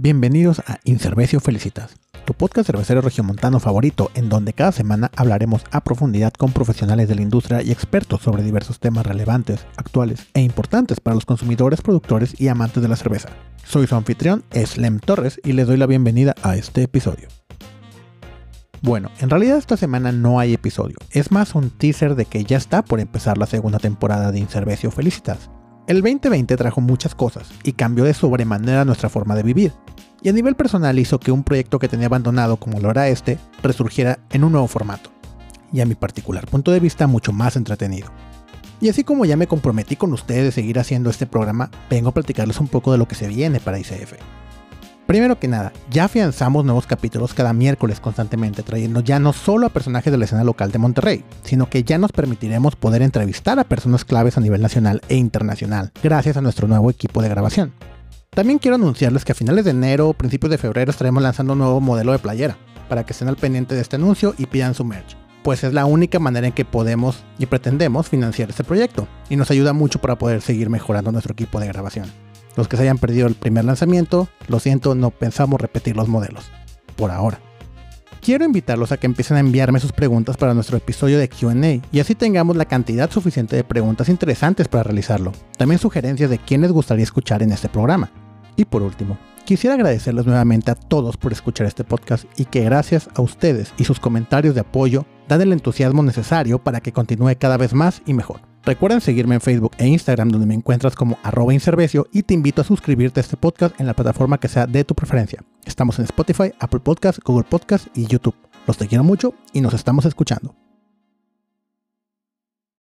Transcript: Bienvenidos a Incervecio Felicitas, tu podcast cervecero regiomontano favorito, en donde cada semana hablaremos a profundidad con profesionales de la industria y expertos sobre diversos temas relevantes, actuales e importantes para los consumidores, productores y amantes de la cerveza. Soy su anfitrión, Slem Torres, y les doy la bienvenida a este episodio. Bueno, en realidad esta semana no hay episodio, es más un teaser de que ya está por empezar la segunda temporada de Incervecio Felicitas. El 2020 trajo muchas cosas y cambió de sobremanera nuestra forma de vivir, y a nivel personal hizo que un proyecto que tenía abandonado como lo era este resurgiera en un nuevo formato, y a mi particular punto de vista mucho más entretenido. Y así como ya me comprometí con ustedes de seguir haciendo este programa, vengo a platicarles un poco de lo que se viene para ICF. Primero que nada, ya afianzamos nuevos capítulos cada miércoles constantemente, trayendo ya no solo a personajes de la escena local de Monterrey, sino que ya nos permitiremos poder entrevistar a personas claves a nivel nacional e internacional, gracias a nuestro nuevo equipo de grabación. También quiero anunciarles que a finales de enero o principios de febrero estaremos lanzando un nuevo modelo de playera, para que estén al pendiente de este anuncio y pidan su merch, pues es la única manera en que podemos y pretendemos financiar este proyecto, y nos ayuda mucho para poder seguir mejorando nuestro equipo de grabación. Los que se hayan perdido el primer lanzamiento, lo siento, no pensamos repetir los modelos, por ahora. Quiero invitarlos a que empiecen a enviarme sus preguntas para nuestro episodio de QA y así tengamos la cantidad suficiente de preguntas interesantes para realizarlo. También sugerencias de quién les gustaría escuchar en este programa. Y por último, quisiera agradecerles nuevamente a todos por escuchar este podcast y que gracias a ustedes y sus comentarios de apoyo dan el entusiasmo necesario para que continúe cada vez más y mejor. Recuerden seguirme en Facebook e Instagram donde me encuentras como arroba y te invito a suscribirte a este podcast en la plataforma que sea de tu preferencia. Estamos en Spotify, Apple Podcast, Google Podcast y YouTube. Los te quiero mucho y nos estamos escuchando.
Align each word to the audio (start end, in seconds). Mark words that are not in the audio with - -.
Bienvenidos 0.00 0.60
a 0.60 0.78
Incervecio 0.84 1.40
Felicitas, 1.40 1.96
tu 2.24 2.32
podcast 2.32 2.68
cervecero 2.68 3.00
regiomontano 3.00 3.58
favorito, 3.58 4.12
en 4.14 4.28
donde 4.28 4.52
cada 4.52 4.70
semana 4.70 5.10
hablaremos 5.16 5.64
a 5.72 5.80
profundidad 5.80 6.32
con 6.34 6.52
profesionales 6.52 7.08
de 7.08 7.16
la 7.16 7.22
industria 7.22 7.62
y 7.62 7.72
expertos 7.72 8.22
sobre 8.22 8.44
diversos 8.44 8.78
temas 8.78 9.04
relevantes, 9.04 9.66
actuales 9.76 10.28
e 10.34 10.40
importantes 10.40 11.00
para 11.00 11.16
los 11.16 11.26
consumidores, 11.26 11.80
productores 11.80 12.40
y 12.40 12.46
amantes 12.46 12.80
de 12.80 12.88
la 12.88 12.94
cerveza. 12.94 13.30
Soy 13.64 13.88
su 13.88 13.96
anfitrión, 13.96 14.44
Slem 14.54 15.00
Torres, 15.00 15.40
y 15.42 15.50
les 15.50 15.66
doy 15.66 15.76
la 15.76 15.86
bienvenida 15.86 16.36
a 16.44 16.54
este 16.54 16.84
episodio. 16.84 17.26
Bueno, 18.82 19.10
en 19.18 19.30
realidad 19.30 19.58
esta 19.58 19.76
semana 19.76 20.12
no 20.12 20.38
hay 20.38 20.54
episodio, 20.54 20.98
es 21.10 21.32
más 21.32 21.56
un 21.56 21.70
teaser 21.70 22.14
de 22.14 22.24
que 22.24 22.44
ya 22.44 22.56
está 22.56 22.84
por 22.84 23.00
empezar 23.00 23.36
la 23.36 23.46
segunda 23.46 23.80
temporada 23.80 24.30
de 24.30 24.38
Incervecio 24.38 24.92
Felicitas. 24.92 25.50
El 25.88 26.02
2020 26.02 26.56
trajo 26.56 26.80
muchas 26.82 27.16
cosas 27.16 27.50
y 27.64 27.72
cambió 27.72 28.04
de 28.04 28.14
sobremanera 28.14 28.84
nuestra 28.84 29.08
forma 29.08 29.34
de 29.34 29.42
vivir, 29.42 29.72
y 30.22 30.28
a 30.28 30.32
nivel 30.32 30.56
personal 30.56 30.98
hizo 30.98 31.20
que 31.20 31.32
un 31.32 31.44
proyecto 31.44 31.78
que 31.78 31.88
tenía 31.88 32.06
abandonado 32.06 32.56
como 32.56 32.80
lo 32.80 32.90
era 32.90 33.08
este 33.08 33.38
resurgiera 33.62 34.18
en 34.30 34.44
un 34.44 34.52
nuevo 34.52 34.68
formato, 34.68 35.10
y 35.72 35.80
a 35.80 35.86
mi 35.86 35.94
particular 35.94 36.46
punto 36.46 36.72
de 36.72 36.80
vista 36.80 37.06
mucho 37.06 37.32
más 37.32 37.56
entretenido. 37.56 38.08
Y 38.80 38.88
así 38.88 39.02
como 39.02 39.24
ya 39.24 39.36
me 39.36 39.48
comprometí 39.48 39.96
con 39.96 40.12
ustedes 40.12 40.44
de 40.44 40.52
seguir 40.52 40.78
haciendo 40.78 41.10
este 41.10 41.26
programa, 41.26 41.70
vengo 41.90 42.10
a 42.10 42.14
platicarles 42.14 42.60
un 42.60 42.68
poco 42.68 42.92
de 42.92 42.98
lo 42.98 43.08
que 43.08 43.16
se 43.16 43.26
viene 43.26 43.58
para 43.58 43.78
ICF. 43.78 44.14
Primero 45.08 45.38
que 45.40 45.48
nada, 45.48 45.72
ya 45.90 46.04
afianzamos 46.04 46.66
nuevos 46.66 46.86
capítulos 46.86 47.32
cada 47.32 47.54
miércoles 47.54 47.98
constantemente, 47.98 48.62
trayendo 48.62 49.00
ya 49.00 49.18
no 49.18 49.32
solo 49.32 49.66
a 49.66 49.70
personajes 49.70 50.12
de 50.12 50.18
la 50.18 50.26
escena 50.26 50.44
local 50.44 50.70
de 50.70 50.78
Monterrey, 50.78 51.24
sino 51.44 51.70
que 51.70 51.82
ya 51.82 51.96
nos 51.96 52.12
permitiremos 52.12 52.76
poder 52.76 53.00
entrevistar 53.00 53.58
a 53.58 53.64
personas 53.64 54.04
claves 54.04 54.36
a 54.36 54.42
nivel 54.42 54.60
nacional 54.60 55.00
e 55.08 55.16
internacional, 55.16 55.92
gracias 56.02 56.36
a 56.36 56.42
nuestro 56.42 56.68
nuevo 56.68 56.90
equipo 56.90 57.22
de 57.22 57.30
grabación. 57.30 57.72
También 58.38 58.60
quiero 58.60 58.76
anunciarles 58.76 59.24
que 59.24 59.32
a 59.32 59.34
finales 59.34 59.64
de 59.64 59.72
enero 59.72 60.08
o 60.08 60.12
principios 60.12 60.52
de 60.52 60.58
febrero 60.58 60.92
estaremos 60.92 61.20
lanzando 61.20 61.54
un 61.54 61.58
nuevo 61.58 61.80
modelo 61.80 62.12
de 62.12 62.20
playera, 62.20 62.56
para 62.88 63.04
que 63.04 63.12
estén 63.12 63.26
al 63.26 63.34
pendiente 63.34 63.74
de 63.74 63.80
este 63.80 63.96
anuncio 63.96 64.32
y 64.38 64.46
pidan 64.46 64.74
su 64.74 64.84
merch, 64.84 65.16
pues 65.42 65.64
es 65.64 65.72
la 65.72 65.86
única 65.86 66.20
manera 66.20 66.46
en 66.46 66.52
que 66.52 66.64
podemos 66.64 67.24
y 67.40 67.46
pretendemos 67.46 68.08
financiar 68.08 68.48
este 68.48 68.62
proyecto, 68.62 69.08
y 69.28 69.34
nos 69.34 69.50
ayuda 69.50 69.72
mucho 69.72 70.00
para 70.00 70.18
poder 70.18 70.40
seguir 70.40 70.70
mejorando 70.70 71.10
nuestro 71.10 71.32
equipo 71.32 71.58
de 71.58 71.66
grabación. 71.66 72.06
Los 72.54 72.68
que 72.68 72.76
se 72.76 72.84
hayan 72.84 72.98
perdido 72.98 73.26
el 73.26 73.34
primer 73.34 73.64
lanzamiento, 73.64 74.28
lo 74.46 74.60
siento, 74.60 74.94
no 74.94 75.10
pensamos 75.10 75.60
repetir 75.60 75.96
los 75.96 76.06
modelos, 76.06 76.44
por 76.94 77.10
ahora. 77.10 77.40
Quiero 78.20 78.44
invitarlos 78.44 78.92
a 78.92 78.98
que 78.98 79.08
empiecen 79.08 79.36
a 79.36 79.40
enviarme 79.40 79.80
sus 79.80 79.90
preguntas 79.90 80.36
para 80.36 80.54
nuestro 80.54 80.76
episodio 80.76 81.18
de 81.18 81.28
QA 81.28 81.82
y 81.90 81.98
así 81.98 82.14
tengamos 82.14 82.56
la 82.56 82.66
cantidad 82.66 83.10
suficiente 83.10 83.56
de 83.56 83.64
preguntas 83.64 84.08
interesantes 84.08 84.68
para 84.68 84.84
realizarlo. 84.84 85.32
También 85.56 85.80
sugerencias 85.80 86.30
de 86.30 86.38
quién 86.38 86.60
les 86.60 86.70
gustaría 86.70 87.02
escuchar 87.02 87.42
en 87.42 87.50
este 87.50 87.68
programa. 87.68 88.12
Y 88.58 88.64
por 88.64 88.82
último, 88.82 89.16
quisiera 89.44 89.74
agradecerles 89.74 90.26
nuevamente 90.26 90.72
a 90.72 90.74
todos 90.74 91.16
por 91.16 91.30
escuchar 91.30 91.68
este 91.68 91.84
podcast 91.84 92.24
y 92.36 92.44
que 92.44 92.64
gracias 92.64 93.08
a 93.14 93.22
ustedes 93.22 93.72
y 93.78 93.84
sus 93.84 94.00
comentarios 94.00 94.56
de 94.56 94.62
apoyo 94.62 95.06
dan 95.28 95.40
el 95.40 95.52
entusiasmo 95.52 96.02
necesario 96.02 96.58
para 96.58 96.80
que 96.80 96.90
continúe 96.90 97.36
cada 97.38 97.56
vez 97.56 97.72
más 97.72 98.02
y 98.04 98.14
mejor. 98.14 98.40
Recuerden 98.64 99.00
seguirme 99.00 99.36
en 99.36 99.40
Facebook 99.40 99.76
e 99.78 99.86
Instagram 99.86 100.30
donde 100.30 100.48
me 100.48 100.54
encuentras 100.54 100.96
como 100.96 101.18
arroba 101.22 101.54
y 101.54 102.22
te 102.24 102.34
invito 102.34 102.60
a 102.60 102.64
suscribirte 102.64 103.20
a 103.20 103.22
este 103.22 103.36
podcast 103.36 103.80
en 103.80 103.86
la 103.86 103.94
plataforma 103.94 104.40
que 104.40 104.48
sea 104.48 104.66
de 104.66 104.82
tu 104.82 104.96
preferencia. 104.96 105.44
Estamos 105.64 106.00
en 106.00 106.06
Spotify, 106.06 106.52
Apple 106.58 106.80
Podcast, 106.80 107.20
Google 107.24 107.46
Podcast 107.48 107.86
y 107.96 108.06
YouTube. 108.06 108.34
Los 108.66 108.76
te 108.76 108.88
quiero 108.88 109.04
mucho 109.04 109.34
y 109.52 109.60
nos 109.60 109.72
estamos 109.72 110.04
escuchando. 110.04 110.67